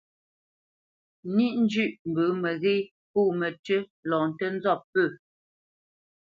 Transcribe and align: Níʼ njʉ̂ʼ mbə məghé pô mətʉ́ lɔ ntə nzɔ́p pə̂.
Níʼ 1.35 1.53
njʉ̂ʼ 1.63 1.91
mbə 2.09 2.23
məghé 2.41 2.73
pô 3.11 3.19
mətʉ́ 3.39 3.79
lɔ 4.09 4.17
ntə 4.29 4.45
nzɔ́p 4.55 4.81
pə̂. 4.93 5.05